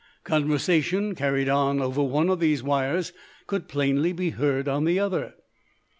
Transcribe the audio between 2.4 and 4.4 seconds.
wires could plainly be